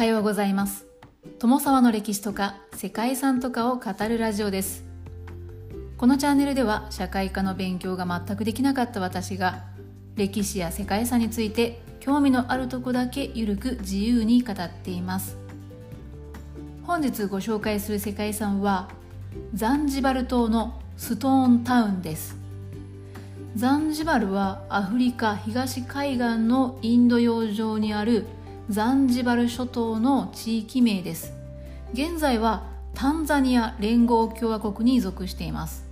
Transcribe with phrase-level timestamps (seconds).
[0.00, 0.86] はようございます。
[1.38, 4.82] 友沢の歴史とか世界遺産とかを語るラジオです。
[5.98, 9.62] このチャンネルでは社会科の勉強が全くできなかった私が
[10.16, 15.36] 歴史や世界遺産について興味のあるとこだけゆるく自由に語っています。
[16.84, 18.88] 本日ご紹介する世界遺産は
[19.52, 22.38] ザンジバル島のストーンタウンです。
[23.54, 28.24] ザンジバルはアフリカ東海岸のインド洋上にある
[28.70, 31.32] ザンジバル諸島の地域名です。
[31.92, 35.84] 現在はタンザニア連合共和国に属しています。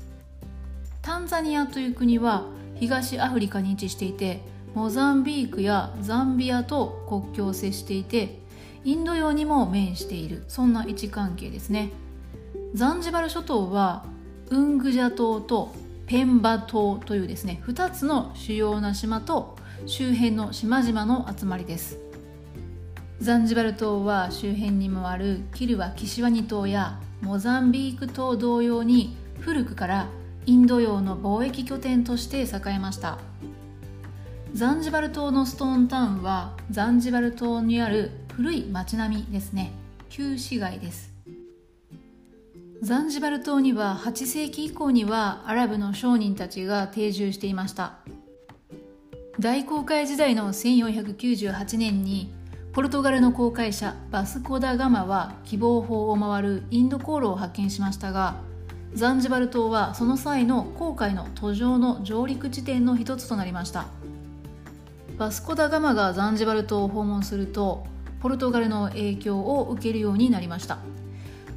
[1.02, 2.44] タンザニアという国は
[2.76, 4.42] 東アフリカに位置していて
[4.76, 8.38] モザンビークやザンビアと国境を接していて
[8.84, 11.90] インド洋にも面しているそんな位置関係ですね。
[12.74, 14.04] ザンジバル諸島は
[14.50, 15.74] ウングジャ島と
[16.06, 22.07] ペンバ島というですね2つの主要な島と周辺の島々の集まりです。
[23.20, 30.08] ザンジバル島は周辺にもあるキルワ・キシワニ島やモザンビーク島同様に古くから
[30.46, 33.18] インド洋の貿易拠点として栄えました。
[34.54, 39.72] ザンジバル島のストーンタウンはザンジバル島にある古い町並みですね。
[40.08, 41.12] 旧市街です。
[42.82, 47.94] ザンジバル島には8世紀以降にはアラブの商人たちが定住していました。
[49.40, 52.37] 大航海時代の1498年に
[52.72, 58.36] ポルトガルの航海者バスコ・ダ・ガマは希望法を回るインド航路を発見しましたが
[58.94, 63.86] ザンジバル島はその際の航海の途上の上陸地点の一つとなりました。
[65.18, 67.86] バスコ・ダ・ガマがザンジバル島を訪問すると
[68.20, 70.78] ポルトガルの影響を受けるようになりました。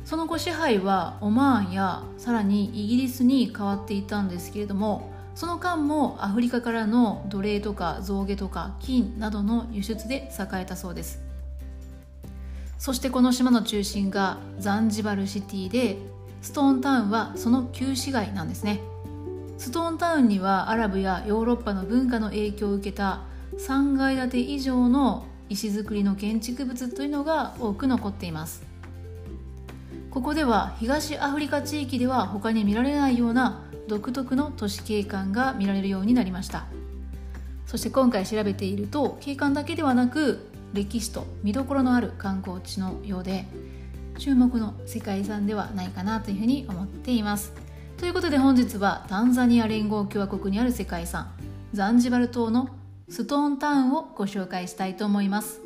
[0.04, 11.22] その後支配はオマーンやさらにイギリスに変わっていたんですけれどもその間もアフリカからの奴隷とか象牙とか金などの輸出で栄えたそうです。
[12.78, 15.98] そしてこの島の中心がザンジバルシティで
[16.42, 18.82] ストーンタウンはその旧市街なんですね。
[19.58, 23.22] ストーンタウンにはアラブやヨーロッパの文化の影響を受けた
[23.60, 28.71] 3階建て以上の石造りの建築物というのが多く残っています。
[30.12, 36.66] ここでは東アフリカ地域では他に見られないような独特の都市景観が見られるようになりました。
[37.66, 43.46] そして今回調べていると景観だけではなく歴史と見どころのある観光地のようで
[44.18, 47.54] 注目の世界遺産ではないかなというふうに思っています。
[47.96, 51.32] ということで本日はタンザニア連合共和国にある世界遺産
[51.72, 52.68] ザンジバル島の
[53.08, 55.61] ストーンタウンをご紹介したいと思います。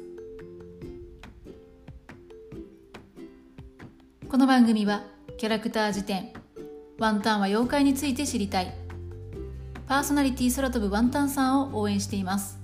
[4.35, 5.05] この番組は
[5.37, 6.33] キャラクター辞典
[6.99, 8.75] ワンタンは妖怪について知りたい。
[9.87, 12.59] パーソナリティ空飛ぶワンタンさんを応援しています。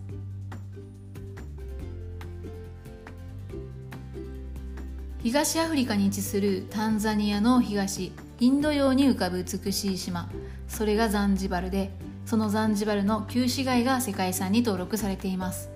[5.23, 8.11] 東アフリカに位置するタンザニアの東
[8.41, 10.29] インド洋に浮かぶ美しい島。
[10.67, 11.93] それがザンジバルで
[12.25, 15.69] そのザンジバルの旧市街が世界遺産に登録されています。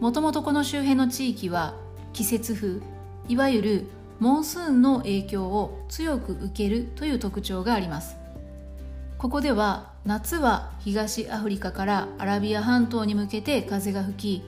[0.00, 1.74] もともとこの周辺の地域は
[2.12, 2.82] 季節風
[3.26, 3.86] いわゆる
[4.20, 8.16] モンスーンの影響を強く受けるという特徴があります。
[9.18, 14.44] ここでは夏は東アフリカからアラビア半島に向けて風が吹き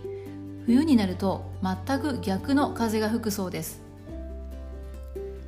[0.67, 3.81] 冬になると全く逆の風が吹くそうです。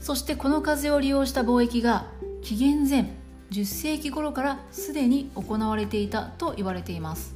[0.00, 2.06] そしてこの風を利用した貿易が
[2.42, 3.10] 紀元前
[3.50, 7.34] 10世紀頃からすでに行われていたと言われています。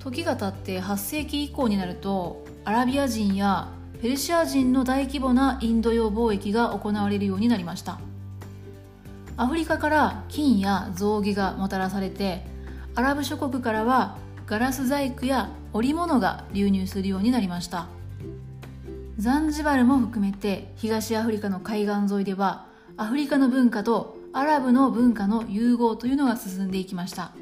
[0.00, 3.68] 時が経って8世紀以降になるとアラビア人や
[4.00, 7.98] ペルシア人の大規模なインド洋貿易が行われるようになりました。
[9.36, 12.46] アフリカから金や象牙がもたらされて
[12.94, 14.16] アラブ諸国からは
[14.46, 17.86] ガラス細工や織物が流入するようになりました。
[19.16, 22.66] ザンジバルも含めて東アフリカの海岸沿いでは
[22.96, 27.32] アフリカの文化とアラブの文化の融合というのが進んでいきました。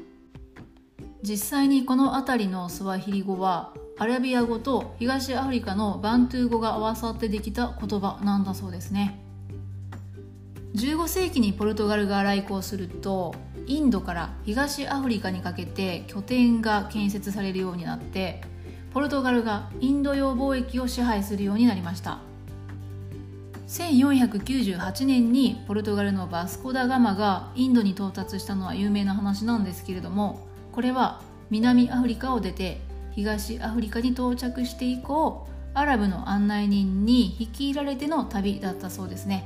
[1.23, 9.19] 実際にこの辺りのスワヒリ語はアラビア語と東アフリカのバントゥー語が合わさってできた言葉なんだそうですね。
[10.75, 13.35] 15世紀にポルトガルが来航すると
[13.67, 18.41] インドから東アフリカにかけて拠点が建設されるようになって
[18.91, 22.19] ポルトガルがインド洋貿易を支配するようになりました。
[23.67, 32.81] 1498年にポルトガルのバスコ・ダ・ガマがインドに到達したのは有名な話なんですけれどもこれは南アフリカを出て
[33.15, 39.45] 東アフリカに到着して以降アラブの案内人に率いられての旅だったそうですね。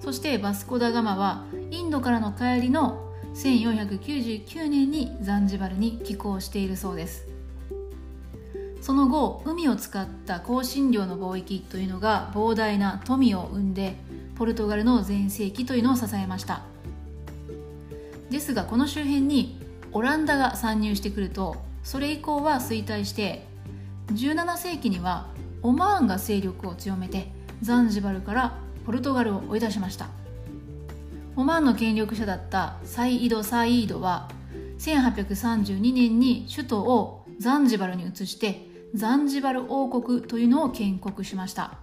[0.00, 7.26] そしてバスコ・ダ・ガマはインドからの帰りの1499年にザンジバルに寄港しているそうです。
[8.80, 13.94] その後海を使った香辛料の貿易というのが膨大な富を生んで
[14.34, 16.62] ポルトガルの全盛期というのを支えました。
[18.28, 19.60] ですがこの周辺に
[19.92, 23.46] オランダが参入してくるとそれ以降は衰退して
[24.08, 25.28] 17世紀には
[25.62, 27.30] オマーンが勢力を強めて
[27.60, 30.08] ザンジバルからポルトガルを追い出しました。
[31.36, 34.28] オマーンの権力者だったサイード・サイードは
[34.78, 41.78] 1832年に首都をザンジバルに移してザンジバル王国というのを建国しました。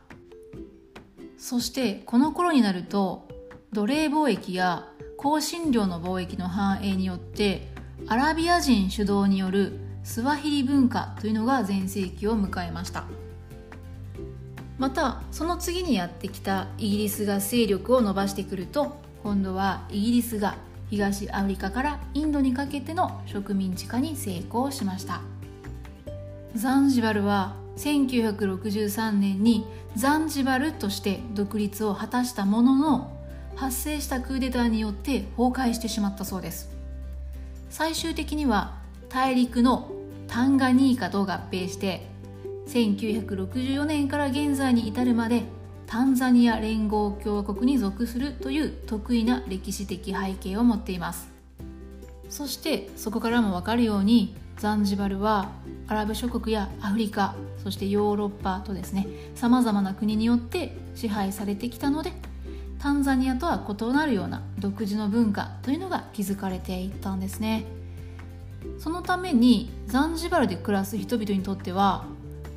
[1.37, 3.27] そしてこの頃になると
[3.71, 4.87] 奴隷貿易や
[5.17, 7.69] 香辛料の貿易の繁栄によって
[8.07, 13.03] アラビア人主導によるスワヒリ文化というのが全盛期を迎えました。
[14.79, 20.55] またその次にやってきたイギリスが勢力を伸ばしてくると今度はイギリスが
[20.89, 25.21] 東アフリカからインドにかけての植民地化に成功しました。
[26.55, 33.15] ザンジバルは1963年にザンジバルとして独立を果たしたものの
[33.55, 36.71] 発生したクーデターによって崩壊してしまったそうです。
[37.69, 38.73] 最終的には
[39.09, 39.98] 大陸の
[40.29, 42.07] タンガニーカと合併して
[42.67, 45.43] 1964年から現在に至るまで
[45.87, 51.39] タンザニア連合共和国に属するという得意な歴史的背景を持っています。
[52.29, 55.49] そしてそこからも分かるようにザンジバルは
[55.87, 57.33] アラブ諸国やアフリカ
[57.63, 62.11] そしてヨーロッパとですねさまざまな国によって支配されてきたので
[62.77, 67.65] タンザニアとは異なるような独自の文化というのが築かれていったんですね。
[68.77, 72.05] そのためにザンジバルで暮らす人々にとっては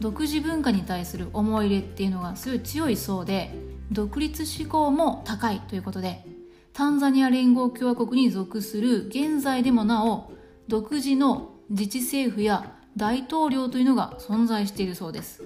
[0.01, 3.55] 独自文化に対する思い入れっていうのがすごい強いそうで
[3.91, 6.25] 独立志向も高いということで
[6.73, 10.33] タンザニア連合共和国に属する現在でもなお
[10.69, 15.43] 独自の自治政府や大統領というのが存在しているそうです。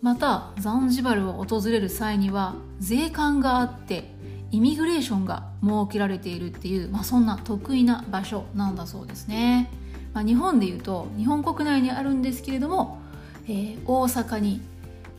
[0.00, 4.12] またザンジバルを訪れる際には税関があって
[4.52, 9.70] イミグレーションが設けられているっていう、まあ、そんな得意な場所なんだそうですね、
[10.14, 13.02] まあ、日本でいうと日本国内にあるんですけれども
[13.48, 14.60] えー、大阪に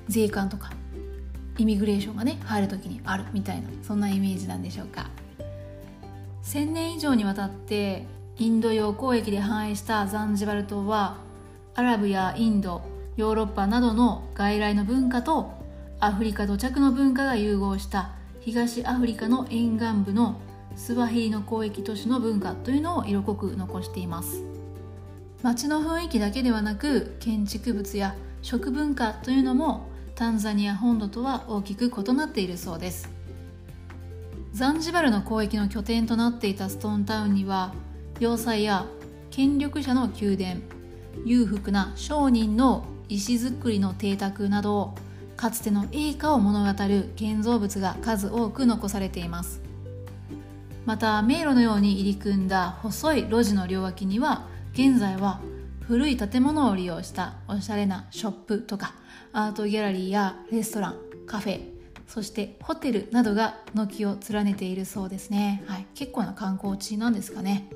[0.08, 0.72] 税関とか
[1.58, 5.10] イミグレーションがね入る時にあるみたいなそんなイメージなんでしょうか。
[6.44, 8.06] 1000年以上にわたって
[8.38, 11.18] インド洋交易で繁栄したザンジバル島は
[11.74, 12.82] アラブやインド
[13.16, 15.52] ヨーロッパなどの外来の文化と
[16.00, 18.12] アフリカ土着の文化が融合した
[18.46, 20.36] 東アフリカの沿岸部の
[20.76, 24.44] スワヒリの交易都市の文化というのを色濃く残しています。
[25.42, 33.10] 街の雰囲気だけではなく建築物や食文化というのもタンザニア本土とは大きく異なっているそうです。
[34.52, 37.74] ザンジバルの交易の拠点となっていたストーンタウンには
[38.20, 38.86] 要塞や
[39.32, 40.62] 権力者の宮殿
[41.24, 44.96] 裕福な商人の石造りの邸宅など
[45.44, 49.62] かつての栄華を物語る建造物が数多く残されています。
[50.86, 55.42] また迷路のように入り組んだ細い路地の両脇には現在は
[55.82, 58.94] 古い建物を利用したおしゃれなショップとか
[59.34, 61.60] アートギャラリーやレストランカフェ
[62.08, 67.68] そしてホテルなどが軒を連ねているそうですね、はい、結構な観光地なんですかね。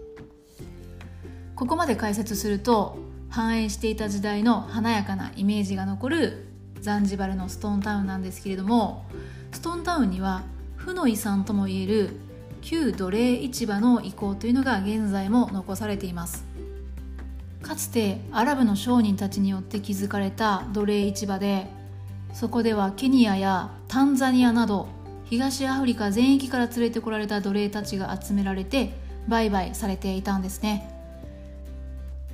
[1.53, 2.97] ここまで解説すると
[3.27, 6.46] 繁栄していた時代の華やかなイメージが残る
[6.81, 9.05] ザンジバルのストーンタウンなんですけれども
[9.51, 10.43] ストーンタウンには
[10.75, 12.11] 負の遺産ともいえる
[12.61, 16.45] 旧奴隷市場の遺構というのが現在も残されています。
[17.61, 21.67] かつてアラブの商人たちによって築かれた奴隷市場で
[22.33, 24.87] そこではケニアやタンザニアなど
[25.25, 28.93] 東アフリカ全域から連れてこられた奴隷たちが集められて
[29.27, 30.93] 売買されていたんですね。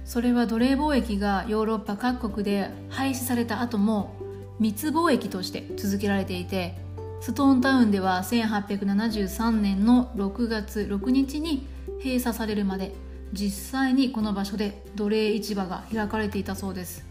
[0.05, 4.13] それは奴隷貿易がヨーロッパ各国で廃止された後も
[4.63, 6.75] 密貿易として続けられていて
[7.19, 11.67] ストーンタウンでは1873年の6月6日に
[12.01, 12.93] 閉鎖されるまで
[13.33, 17.05] 実際にこの場所で奴隷市場が開かれていたそうです。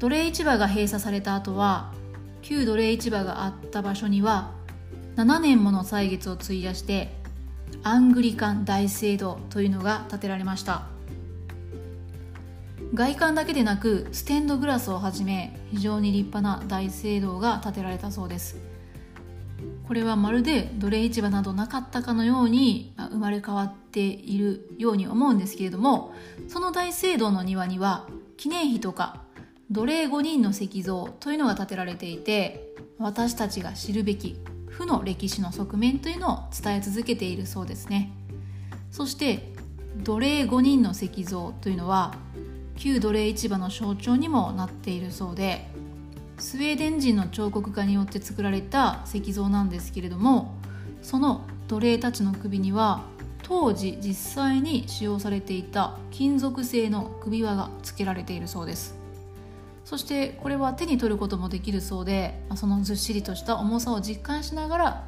[0.00, 1.92] 奴隷市場が閉鎖された後は
[2.42, 4.50] 旧奴隷市場があった場所には
[5.14, 7.14] 7年もの歳月を費やして
[7.84, 10.97] アングリカン大聖堂というのが建てられました。
[12.94, 18.56] 外観だけでなくステンドグラスをはじめ非常に立派な大聖堂が建てられたそうです。
[19.86, 26.14] これはまるで奴隷市場などなかったかのように生まれ変わっているように思うんですけれども
[26.46, 29.22] その大聖堂の庭には記念碑とか
[29.70, 38.12] 奴隷5人の石像というのが建てられていて私たちが知るべき負の歴史の側面というのを伝え続けているそうですね。
[38.90, 39.52] そして
[39.96, 42.14] 奴隷5人の石像というのは
[42.78, 45.66] 旧奴隷市場の象徴にもなっているそうで
[46.38, 50.54] スウェーデン人の彫刻家によって作られた石像なんですけれども
[51.02, 53.02] その奴隷たちの首には
[53.42, 58.96] 当時実際に使用されていた金属製の首輪が付けられているそうです。
[59.84, 65.04] そしてこれは手に取ることもできるそうでそのずっしりとした重さを実感しながら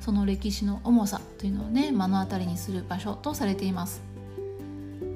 [0.00, 4.15] その歴史の重さというのをね目の当たりにする場所とされています。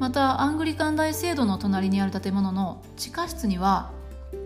[0.00, 3.92] またアングリカン大聖堂の隣にある建物の地下室には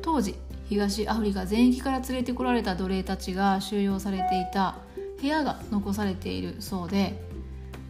[0.03, 0.35] 当時
[0.69, 4.75] 東アフリカ全域から連れてこられた奴隷たちが収容されていた
[5.21, 7.23] 部屋が残されているそうで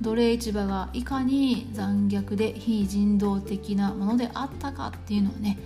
[0.03, 5.59] 奴隷市場がいかに残虐で非人道的なものであったかっていうのをね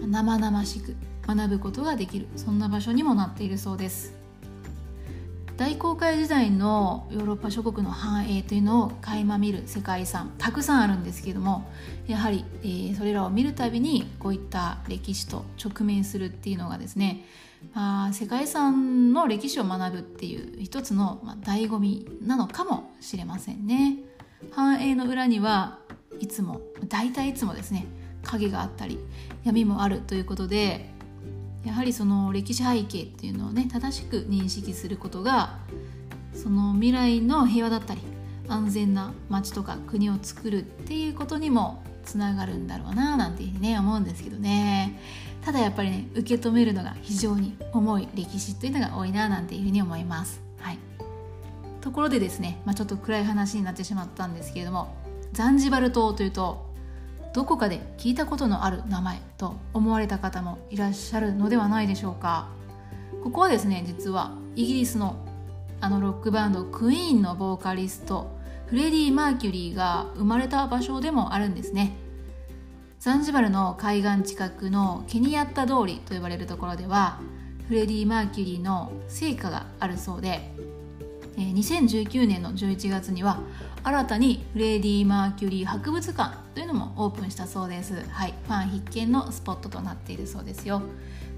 [0.00, 4.17] 生々しく学ぶことができるそんな場所にもなっているそうです。
[5.58, 11.68] 大航海時代のヨーロッパ諸国の繁栄というのを垣間見る世界遺産たくさんあるんですけども
[12.06, 17.24] やはり、えー、それらを見るたびにこういった歴史と直面するっていうのがですね、
[17.74, 23.96] まあ、世界遺産の歴史を学ぶっていう一つの、まあ、醍醐味なのかもしれませんね。
[24.52, 25.80] 繁栄の裏には
[26.20, 27.84] いつも大体いつもですね
[28.22, 29.00] 影があったり
[29.42, 30.88] 闇もあるということで
[31.68, 35.58] やはりその歴史背景っていうのをね正しく認識することが
[36.32, 38.00] その未来の平和だったり
[38.48, 44.98] 安全な街とか国を作るっていうことにもつながるんだろうななんていうふうにね思うんですけどね
[45.44, 50.40] ただやっぱりね受け止めるのが非常に重い歴史というのが多いななんていうふうに思います。
[50.60, 50.78] はい、
[51.82, 54.96] ところでですね、まあ、ちょっと暗い話になってしまったんですけれども
[55.34, 56.67] ザンジバル島というと
[57.38, 62.48] どこかで聞いたことのある名前と思われた方もいらっしゃるのではないでしょうか。
[63.22, 65.24] ここはですね実はイギリスの
[65.80, 71.96] あのロックバンドクイーンのボーカリストフレディ・マーキュリーが生まれた場所でもあるんですね。
[72.98, 77.20] ザンジバルの海岸近くのケニアッタ通りと呼ばれるところでは
[77.68, 80.52] フレディ・マーキュリーの生家があるそうで
[81.42, 83.40] 2019年の11月には
[83.82, 87.94] 新たにフレディ・マーキュリー博物館というのもオープンしたそうです。
[88.10, 90.82] はい、ファン必見のスポットとなっているそうですよ。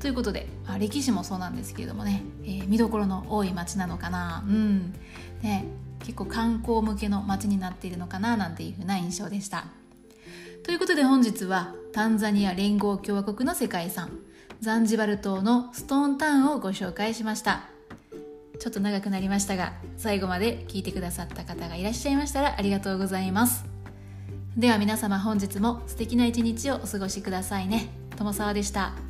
[0.01, 4.95] ということで、まあ、歴史もそうなんですけれどもね、えー、見どころの多い街なのかな、うん、
[5.43, 5.67] ね、
[6.01, 9.67] 結構観光向けの街になっているのかななんていうふうな印象でした。
[10.65, 14.11] ということで本日はタンザニア連合共和国の世界遺産
[14.61, 17.80] ザンジバル島のストーンタウンをご紹介しました。
[18.61, 23.65] ちょっと長くなりましたが最後まで聞いてくださった方がいらっしゃいましたらありがとうございます。
[24.57, 27.89] では皆様本日も素敵な一日をお過ごしくださいね。
[28.17, 29.10] 友沢でした。